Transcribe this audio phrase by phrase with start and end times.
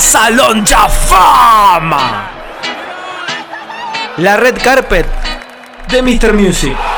[0.00, 2.30] Salón Fama.
[4.16, 5.06] La red carpet
[5.88, 6.32] de Mr.
[6.32, 6.89] Music.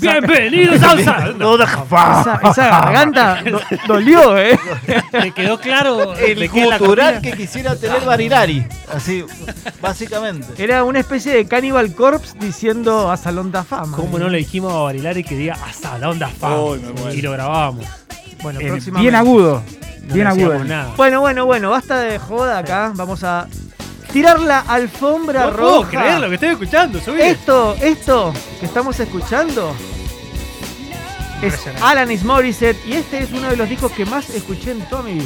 [0.00, 4.58] Bienvenidos al Salón de Esa, esa garganta do- dolió, ¿eh?
[5.10, 8.64] ¿Te quedó claro El cultural que quisiera tener Barilari.
[8.94, 9.24] Así,
[9.80, 10.62] básicamente.
[10.62, 13.96] Era una especie de Cannibal Corpse diciendo a Salón de Fama.
[13.96, 16.76] ¿Cómo no le dijimos a Barilari que diga hasta la onda fama?
[17.12, 17.84] Y lo grabábamos.
[18.42, 19.62] Bueno, Eh, bien agudo.
[20.06, 20.64] No bien agudo.
[20.64, 20.92] nada.
[20.96, 22.92] Bueno, bueno, bueno, basta de joda acá.
[22.94, 23.46] Vamos a
[24.12, 25.90] tirar la alfombra No puedo roja.
[25.90, 27.20] creer lo que estoy escuchando, subí.
[27.22, 29.74] Esto, esto que estamos escuchando
[31.42, 31.66] es.
[31.82, 35.14] Alanis Morissette y este es uno de los discos que más escuché en toda mi
[35.14, 35.24] vida.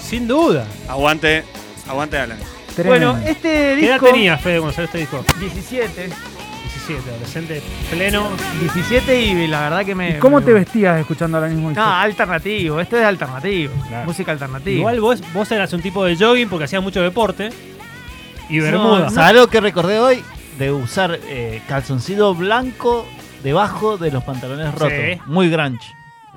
[0.00, 0.66] Sin duda.
[0.88, 1.44] Aguante,
[1.88, 2.38] aguante Alan.
[2.74, 3.12] Tremendo.
[3.14, 5.24] Bueno, este ¿Qué edad disco tenías, Fede, cuando salió este disco?
[5.40, 8.28] 17, 17, adolescente pleno.
[8.60, 11.70] 17 y la verdad que me ¿Y ¿Cómo me- te vestías escuchando ahora mismo?
[11.72, 14.06] No, alternativo, esto es alternativo, Claro.
[14.06, 14.78] música alternativa.
[14.78, 17.50] Igual vos, vos eras un tipo de jogging porque hacías mucho deporte.
[18.50, 18.98] Y bermuda.
[19.04, 19.10] no.
[19.10, 20.22] ¿Sabes algo que recordé hoy?
[20.58, 23.06] De usar eh, calzoncillo blanco
[23.42, 24.92] debajo de los pantalones rotos.
[24.92, 25.20] Sí.
[25.26, 25.86] Muy grunge.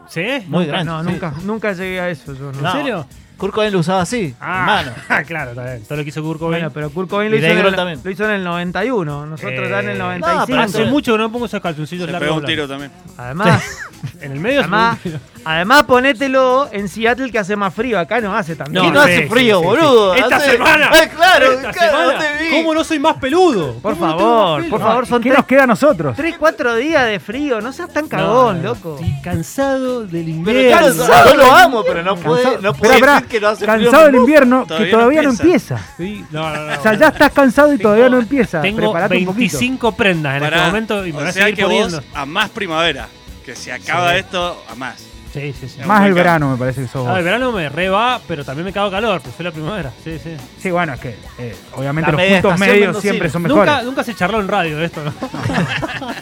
[0.08, 0.22] ¿Sí?
[0.48, 0.86] Muy Nunca- grunge.
[0.86, 1.10] no, sí.
[1.12, 2.52] nunca, nunca llegué a eso yo.
[2.52, 2.66] no.
[2.68, 3.08] ¿En serio?
[3.36, 5.26] Kurt Cobain lo usaba así, Ah, hermano.
[5.28, 5.84] claro, está bien.
[5.84, 6.62] Todo lo que hizo Kurt Cobain.
[6.62, 8.00] Bueno, pero Kurt Cobain lo hizo, en el, también.
[8.04, 10.40] lo hizo en el 91, nosotros ya en el Eh, 95.
[10.40, 12.28] no, pero Hace mucho que no pongo esos calzoncillos Se largos.
[12.30, 12.92] pegó un tiro también.
[13.18, 13.64] Además,
[14.22, 15.33] En el medio además, pegó un tiro.
[15.46, 18.72] Además ponételo en Seattle que hace más frío, acá no hace tanto.
[18.74, 20.14] No, ¿Qué no hace frío, sí, sí, boludo?
[20.16, 20.20] sí.
[20.22, 20.90] ¡Esta Hace- semana!
[20.92, 22.50] Ay, claro, Esta claro, semana, no te vi.
[22.58, 23.74] ¿Cómo no soy más peludo?
[23.76, 26.16] Por ¿Cómo no tengo favor, por favor, son ¿Qué tres, nos queda a nosotros?
[26.16, 28.96] tres, cuatro días de frío, no seas tan cagón, no, loco.
[29.00, 31.06] Estoy cansado del Pero invierno.
[31.06, 33.48] claro, yo lo amo, pero no puede, Cansado- no Espera, puede espera, decir que no
[33.48, 33.68] hace frío.
[33.84, 35.76] cansado del invierno Todavía que todavía no empieza.
[35.76, 35.94] empieza.
[35.98, 38.62] Sí, no, no, no, O sea, ya estás cansado y todavía no empieza.
[38.62, 39.58] Tengo Prepárate un poquito.
[39.58, 42.02] 25 prendas en este momento y me voy a seguir poniendo.
[42.14, 43.08] a más primavera.
[43.46, 44.96] Que se acaba esto a más.
[45.34, 45.80] Sí, sí, sí.
[45.82, 45.88] No.
[45.88, 48.66] Más el verano me parece que sos Ah, el verano me re va, pero también
[48.66, 49.92] me cago calor, pues fue la primavera.
[50.04, 50.38] Sí, sí.
[50.62, 53.12] Sí, bueno, es que eh, obviamente La los media puntos estación medios mendocina.
[53.12, 53.66] siempre son mejores.
[53.74, 55.12] Nunca, nunca se charló en radio de esto, ¿no?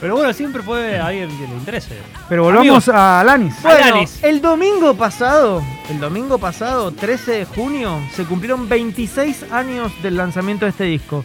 [0.00, 1.96] pero bueno, siempre puede a alguien que le interese.
[2.28, 2.88] Pero volvamos Amigos.
[2.88, 3.54] a Alanis.
[3.62, 4.22] Bueno, Alanis.
[4.24, 10.66] el domingo pasado, el domingo pasado, 13 de junio, se cumplieron 26 años del lanzamiento
[10.66, 11.24] de este disco.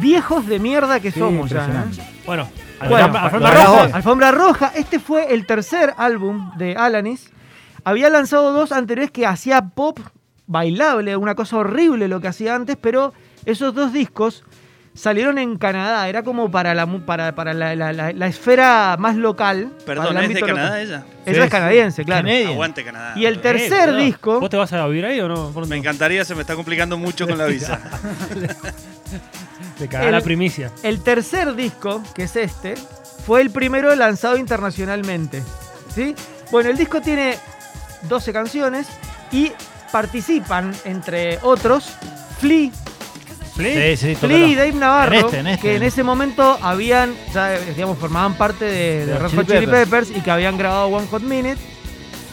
[0.00, 2.02] Viejos de mierda que Sí, somos ya, ¿eh?
[2.26, 2.48] Bueno,
[2.88, 3.82] Bueno, alfombra, roja.
[3.96, 7.30] Alfombra Roja, este fue el tercer álbum de Alanis.
[7.84, 9.98] Había lanzado dos anteriores que hacía pop
[10.46, 13.12] bailable, una cosa horrible lo que hacía antes, pero
[13.44, 14.44] esos dos discos
[14.94, 19.16] salieron en Canadá, era como para la, para, para la, la- la- la esfera más
[19.16, 19.70] local.
[19.86, 20.80] para Perdón, el ¿es de Canadá local.
[20.82, 21.04] ella?
[21.24, 22.26] Ella Sí, es canadiense, claro.
[22.26, 22.50] Canadian.
[22.52, 23.12] Aguante Canadá.
[23.16, 25.50] Y el Eh, tercer disco, ¿Vos te vas a vivir ahí o no?
[25.50, 27.80] ¿Por Me encantaría, se me está complicando mucho con la visa.
[29.88, 30.70] Te El- la primicia.
[30.82, 32.74] el tercer disco, que es este,
[33.26, 35.42] fue el primero lanzado internacionalmente.
[35.94, 36.14] ¿sí?
[36.50, 37.36] Bueno, el disco tiene
[38.02, 38.86] 12 canciones
[39.30, 39.52] y
[39.92, 41.90] participan, entre otros,
[42.40, 42.70] Flea,
[43.54, 43.96] ¿Flea?
[43.96, 44.54] Sí, sí, Flea y.
[44.54, 45.62] Dave Navarro, En este, en este.
[45.68, 49.66] que en ese momento habían, ya digamos, formaban parte de, de Red Chili Hot Chili
[49.66, 49.84] Peppers.
[49.90, 51.58] Peppers y que habían grabado One Hot Minute.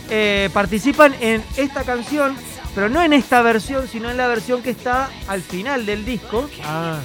[0.10, 2.36] Eh, participan en esta canción,
[2.74, 6.50] pero no en esta versión, sino en la versión que está al final del disco,
[6.64, 7.00] Ah,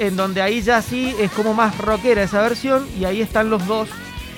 [0.00, 3.64] en donde ahí ya sí es como más rockera esa versión, y ahí están los
[3.66, 3.88] dos.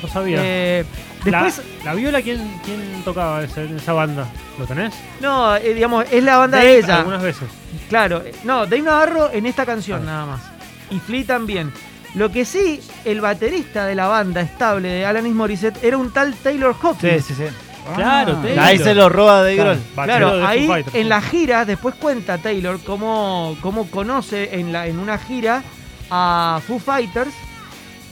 [0.03, 0.39] no sabía.
[0.43, 0.84] Eh,
[1.25, 4.27] después, la, la viola, ¿quién, quién tocaba esa, en esa banda?
[4.59, 4.93] ¿Lo tenés?
[5.21, 6.97] no, eh, digamos, es la banda Dave, de ella.
[6.99, 7.49] Algunas veces.
[7.89, 10.05] Claro, eh, no, Dave Navarro en esta canción Ah.
[10.05, 10.41] nada más.
[10.91, 11.73] Y Flea también.
[12.15, 16.34] Lo que sí, el baterista de la banda estable de Alanis Morissette era un tal
[16.34, 17.25] Taylor Sí, Hawkins.
[17.25, 17.44] sí, sí.
[17.94, 18.43] Claro, Ah.
[18.43, 18.65] Taylor.
[18.65, 20.04] Ahí se lo roba de Claro, Grohl.
[20.06, 25.19] Claro, ahí en la gira, después cuenta Taylor cómo, cómo conoce en, la, en una
[25.19, 25.62] gira
[26.10, 27.34] a Foo Fighters.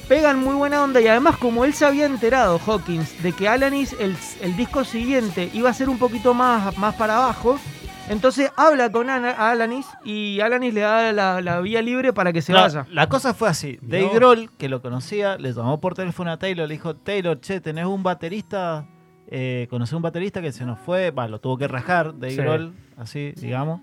[0.08, 3.94] Pegan muy buena onda y además como él se había enterado, Hawkins, de que Alanis,
[4.00, 7.60] el, el disco siguiente, iba a ser un poquito más, más para abajo,
[8.08, 12.42] entonces habla con Ana- Alanis y Alanis le da la, la vía libre para que
[12.42, 12.86] se vaya.
[12.90, 13.78] la cosa fue así.
[13.82, 14.10] Dave.
[14.12, 17.86] Grohl, que lo conocía, le llamó por teléfono a Taylor, le dijo, Taylor, che, tenés
[17.86, 18.84] un baterista,
[19.30, 22.36] eh, conocí un baterista que se nos fue, va, lo tuvo que rajar, Dave Sí.
[22.38, 23.80] Grohl, así, digamos.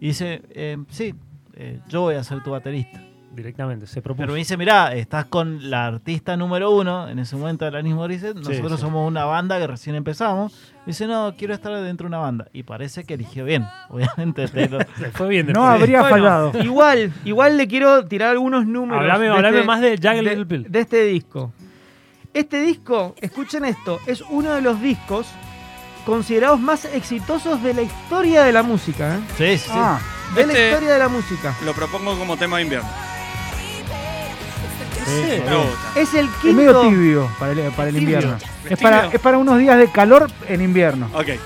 [0.00, 1.14] Y dice, eh, sí,
[1.54, 3.02] eh, yo voy a ser tu baterista.
[3.32, 4.22] Directamente, se propuso.
[4.24, 8.34] Pero me dice, mirá, estás con la artista número uno, en ese momento Alanis Morissette,
[8.36, 8.78] nosotros sí.
[8.80, 10.72] somos una banda que recién empezamos.
[10.84, 12.48] Dice, no, quiero estar dentro de una banda.
[12.52, 14.48] Y parece que eligió bien, obviamente.
[15.12, 16.52] Fue bien No habría Bueno, fallado.
[16.60, 19.00] Igual, igual le quiero tirar algunos números.
[19.04, 20.66] Hablame- de hablame este- más de Jagged de- Little Pill.
[20.68, 21.52] de este disco.
[22.32, 25.26] Este disco, escuchen esto, es uno de los discos
[26.06, 29.16] considerados más exitosos de la historia de la música.
[29.16, 29.20] ¿eh?
[29.36, 29.70] sí, sí, sí.
[29.74, 29.98] Ah,
[30.34, 31.54] De la Este- historia de la música.
[31.64, 32.88] Lo propongo como tema de invierno.
[35.06, 35.42] Sí.
[35.96, 36.88] Es el Es medio quinto.
[36.88, 38.36] tibio para el, para el invierno.
[38.68, 39.16] ¿Es para, tibio?
[39.16, 41.10] es para unos días de calor en invierno.
[41.12, 41.26] Ok.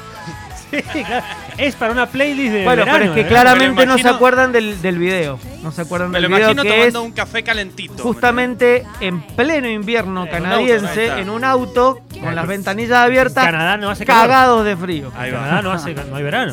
[0.92, 1.24] Sí, claro.
[1.56, 3.28] Es para una playlist de Bueno, verano, pero es que ¿eh?
[3.28, 5.38] claramente no se acuerdan del, del video.
[5.64, 8.02] No se acuerdan Me del lo video imagino que es tomando un café calentito.
[8.02, 14.04] justamente en pleno invierno canadiense, en un auto, con las ventanillas abiertas, Canadá no hace
[14.04, 14.28] calor.
[14.28, 15.10] cagados de frío.
[15.16, 15.40] Ahí En va.
[15.40, 16.52] Canadá no, hace, no hay verano.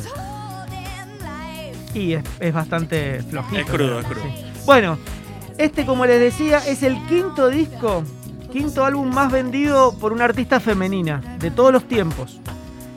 [1.93, 3.59] Y es, es bastante flojito.
[3.61, 4.23] Es crudo, es crudo.
[4.23, 4.45] Sí.
[4.65, 4.97] Bueno,
[5.57, 8.05] este, como les decía, es el quinto disco,
[8.49, 12.39] quinto álbum más vendido por una artista femenina de todos los tiempos.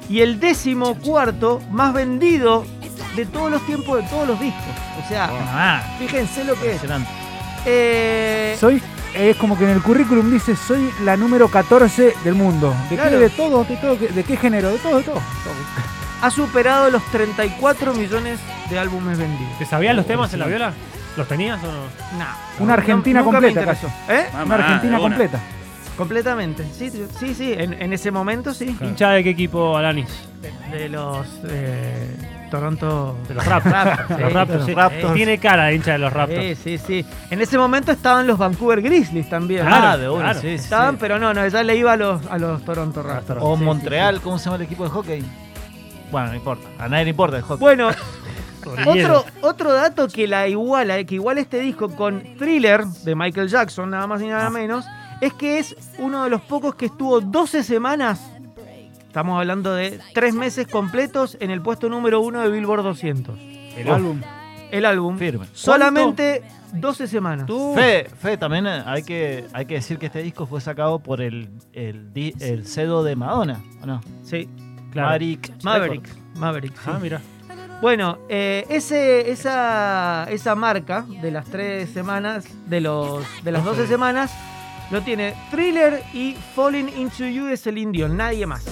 [0.09, 2.65] Y el décimo cuarto más vendido
[3.17, 4.63] de todos los tiempos de todos los discos.
[5.05, 6.83] O sea, fíjense lo que es.
[7.67, 8.83] Eh, Soy,
[9.15, 12.75] es como que en el currículum dice, soy la número 14 del mundo.
[12.91, 13.11] ¿De Claro.
[13.11, 13.17] qué?
[13.19, 14.71] De todo, de todo, ¿de qué género?
[14.71, 15.21] De todo, de todo.
[16.23, 18.39] ha superado los 34 millones
[18.71, 19.59] de álbumes vendidos.
[19.59, 20.73] ¿Te sabías los temas en la viola?
[21.17, 22.19] ¿Los tenías o no?
[22.19, 23.77] Nah, Una Argentina nunca me completa.
[24.09, 24.27] ¿Eh?
[24.33, 25.39] Mamá, Una Argentina completa.
[25.97, 26.67] Completamente.
[26.77, 27.53] Sí, sí, sí.
[27.57, 28.77] En, en ese momento sí.
[28.81, 30.09] ¿Hincha de qué equipo, Alanis?
[30.73, 33.17] De los eh, Toronto.
[33.29, 33.75] De los Raptors.
[33.85, 34.33] Raptors, los.
[34.33, 34.75] Raptors, sí.
[34.75, 35.15] Raptors.
[35.15, 36.41] Tiene cara de hincha de los Raptors.
[36.41, 37.07] Sí, sí, sí.
[37.31, 39.67] En ese momento estaban los Vancouver Grizzlies también.
[39.67, 40.41] Claro, ah, de una, claro.
[40.41, 40.99] sí, sí, Estaban, sí.
[41.01, 43.41] pero no, no, ya le iba a los, a los Toronto Raptors.
[43.43, 45.25] O Sí, sí, Montreal, ¿cómo se llama el equipo de hockey?
[46.13, 46.69] Bueno, no importa.
[46.79, 47.61] A nadie le importa el hockey.
[47.61, 47.89] Bueno,
[48.87, 53.49] otro, otro dato que la iguala, eh, que iguala este disco con Thriller de Michael
[53.49, 54.37] Jackson, nada más y Ah.
[54.39, 54.85] nada menos,
[55.21, 58.21] es que es uno de los pocos que estuvo 12 semanas.
[59.15, 63.39] Estamos hablando de tres meses completos en el puesto número uno de Billboard 200.
[63.77, 64.21] El álbum.
[64.73, 65.17] El álbum.
[65.17, 65.47] Firme.
[65.53, 67.47] Solamente 12 semanas.
[67.77, 71.49] Fe, Fe, también hay que, hay que decir que este disco fue sacado por el,
[71.73, 74.01] el, di- el cedo de Madonna, ¿o no?
[74.25, 74.49] Sí.
[74.91, 75.11] Claro.
[75.11, 75.63] Maverick.
[75.63, 76.09] Maverick.
[76.35, 76.75] Maverick.
[76.75, 76.91] sí.
[76.93, 77.21] Ah, mira.
[77.81, 83.87] Bueno, eh, ese, esa, esa marca de las tres semanas, de, los, de las 12
[83.87, 84.35] semanas,
[84.91, 88.65] lo tiene Thriller y Falling Into You de Celine Dion, nadie más.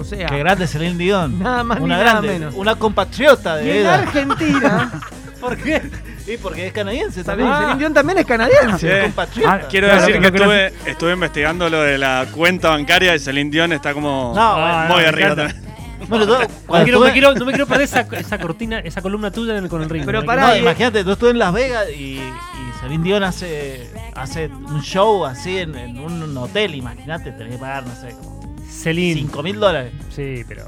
[0.00, 1.38] O sea, Qué grande Celine Dion.
[1.38, 2.54] Nada más ni una nada grande, menos.
[2.56, 3.86] Una compatriota y de en.
[3.86, 4.90] Argentina,
[5.40, 5.82] ¿Por qué?
[6.26, 7.68] Y porque es canadiense también, también.
[7.68, 8.94] Celine Dion también es canadiense.
[8.96, 9.02] Sí.
[9.02, 9.52] compatriota.
[9.54, 13.50] Ah, Quiero Claro, decir que estuve, estuve investigando lo de la cuenta bancaria de Celine
[13.50, 15.62] Dion, está como No, Ah, muy arriba también.
[16.08, 19.30] Bueno, No, cuando quiero- me quiero- no me quiero perder esa, esa cortina, esa columna
[19.30, 20.04] tuya en el- con el ring.
[20.06, 22.32] Pero pará, No, y- imagínate, tú estuve en Las Vegas y, y
[22.80, 27.84] Celine Dion hace, hace un show así en, en un hotel, imagínate, tenés que pagar,
[27.86, 28.39] no sé, como
[28.70, 29.20] Celine.
[29.22, 29.92] 5 mil dólares.
[30.14, 30.64] Sí, pero.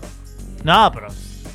[0.65, 1.09] No, pero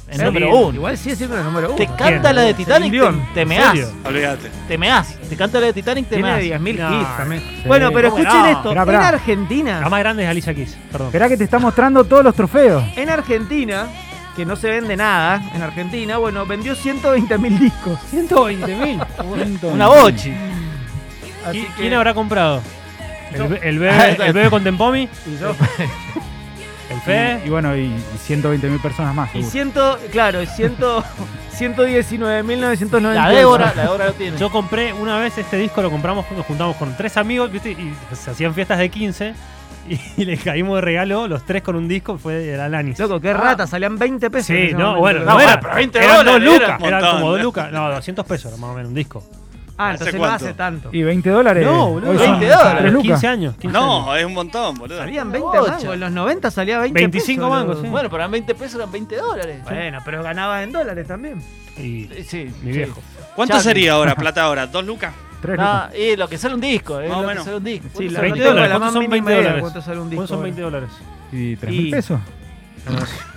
[0.09, 0.73] Celine, número uno.
[0.75, 1.75] Igual sí es siempre el número uno.
[1.77, 1.97] Te ¿quién?
[1.97, 3.93] canta la de Titanic, te, te ¿En meás.
[4.05, 4.49] Olvídate.
[4.67, 5.15] Te meás.
[5.29, 6.61] Te canta la de Titanic, te Tiene meás.
[6.61, 7.41] 10.000 No, hits también.
[7.41, 7.67] sí.
[7.67, 8.47] Bueno, pero ¿Cómo escuchen no?
[8.49, 8.69] esto.
[8.69, 9.03] Esperá, En.
[9.15, 10.77] Argentina, La más grande es Alicia Keys.
[10.91, 11.07] Perdón.
[11.07, 12.83] Esperá que te está mostrando todos los trofeos.
[12.95, 13.87] en Argentina,
[14.35, 17.99] que no se vende nada, en Argentina, bueno, vendió 120.000 discos.
[18.09, 18.99] 120 mil.
[19.63, 20.33] Una bochi.
[21.45, 22.61] Así que- ¿Quién habrá comprado?
[23.33, 25.53] El, be- el bebé, el bebé con Tempomi, Y yo.
[26.89, 27.41] el Fe.
[27.43, 29.33] Y, y bueno, y, y 120 mil personas más.
[29.35, 31.03] Y ciento, claro, y ciento,
[31.57, 33.13] 119.990.
[33.13, 34.37] La Débora, la Débora lo tiene.
[34.37, 37.71] Yo compré una vez este disco, lo compramos, nos juntamos con tres amigos, ¿viste?
[37.71, 39.33] Y se hacían fiestas de 15
[40.17, 42.99] y, le caímos de regalo los tres con un disco, fue de Alanis.
[42.99, 44.47] Loco, qué rata, salían 20 pesos.
[44.47, 44.99] Sí, no, momento.
[44.99, 47.71] bueno, No, era, pero 20 eran dos dólares, lucas, era un eran como dos lucas,
[47.71, 49.23] no, 200 pesos más o menos un disco.
[49.79, 50.45] Ah, ¿Hace entonces no cuánto?
[50.45, 50.89] hace tanto.
[50.91, 51.65] Y 20 dólares.
[51.65, 52.67] No, boludo, hoy son 20 dólares.
[52.71, 53.07] tres Pero lucas.
[53.21, 54.05] 15 años, 15 años.
[54.05, 54.97] No, es un montón, boludo.
[54.97, 55.71] Salían 20 Bocha.
[55.71, 57.87] mangos, en los 90 salía 20 25 pesos, mangos, sí.
[57.87, 59.63] Bueno, pero eran 20 pesos, eran 20 dólares.
[59.63, 61.41] Bueno, pero ganaba en dólares también.
[61.77, 62.77] Y Eh, Sí, mi sí.
[62.79, 63.01] viejo.
[63.35, 63.63] ¿Cuánto Charlie.
[63.69, 64.65] sería ahora, plata ahora?
[64.67, 65.13] ¿Dos lucas?
[65.41, 65.93] Tres No, lucas.
[65.95, 67.45] y lo que sale un disco, eh, Más o lo que menos.
[67.45, 67.87] sale un disco.
[67.89, 68.53] Sí, ¿Cuánto la sale un 20 tengo disco?
[68.55, 69.61] dólares, la ¿cuántos más son mínima 20 idea de dólares?
[69.61, 70.17] cuánto sale un disco.
[70.17, 70.43] ¿Cuántos son ahora.
[70.43, 70.89] 20 dólares?
[71.31, 72.19] Y 3 Y- mil pesos.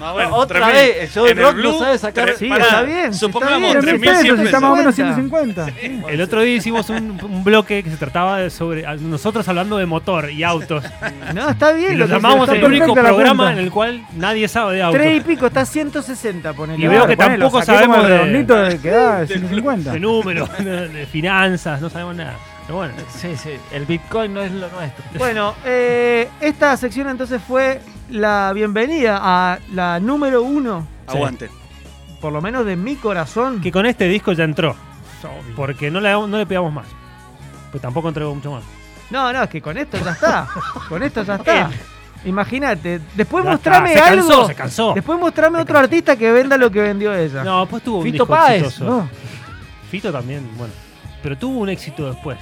[0.00, 0.72] Bueno, otra 3.000.
[0.72, 2.82] vez, el show de En el rock no Blue, sabe sacar- tres- Sí, pará, está
[2.82, 4.00] bien, sí, Supongamos está 3 bien.
[4.00, 5.64] mil 3.100 pesos, y está más o menos 50.
[5.66, 6.10] 150.
[6.12, 9.86] El otro día hicimos un, un bloque que se trataba de sobre nosotros hablando de
[9.86, 10.84] motor y autos.
[11.34, 11.92] No, está bien.
[11.94, 15.00] Y lo se- llamamos el único programa en el cual nadie sabe de autos.
[15.00, 16.82] Tres y pico, está 160, ponele.
[16.84, 19.92] Y veo que tampoco sabemos de- de que da 150.
[19.92, 22.36] De números, de finanzas, no sabemos nada.
[22.70, 25.04] Pero bueno, Sí, sí, el Bitcoin no es lo nuestro.
[25.18, 31.50] Bueno, eh, esta sección entonces fue la bienvenida a la número uno, Aguante.
[32.20, 33.60] por lo menos de mi corazón.
[33.60, 34.76] que con este disco ya entró.
[35.56, 36.86] Porque no le, no le pegamos más.
[37.72, 38.62] Pues tampoco entregó mucho más.
[39.10, 40.46] No, no, es que con esto ya está.
[40.88, 41.70] con esto ya está.
[42.24, 43.00] Imagínate.
[43.16, 44.28] Después Ya mostrame se algo.
[44.28, 44.92] cansó, se cansó.
[44.94, 47.42] Después mostrame otro artista que venda lo que vendió ella.
[47.42, 48.84] No, pues tuvo un Fito disco Páez, exitoso.
[48.84, 49.08] No.
[49.90, 50.72] Fito también, bueno.
[51.20, 52.38] Pero tuvo un éxito después.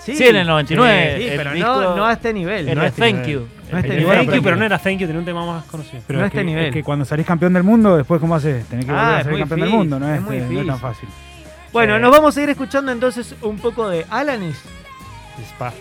[0.00, 1.16] Sí, Sí, en el 99.
[1.18, 2.74] Sí, el pero disco no, no a este nivel.
[2.74, 3.30] no este Thank nivel.
[3.32, 3.48] You.
[3.70, 4.16] No este El nivel.
[4.18, 6.02] Thank You, pero- no era Thank You, tenía un tema más conocido.
[6.06, 6.64] Pero No a es este que, nivel.
[6.66, 8.64] es que cuando salís campeón del mundo, después ¿cómo haces?
[8.66, 10.60] Tenés que Ah, volver a salir campeón del mundo, no es es, muy eh, no
[10.62, 11.08] es tan fácil.
[11.72, 14.56] Bueno, Eh, nos vamos a ir escuchando entonces un poco de Alanis.
[15.54, 15.72] Spa.